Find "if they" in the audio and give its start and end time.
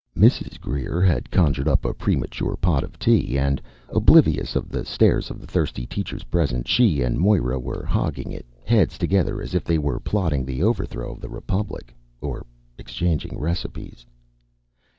9.53-9.77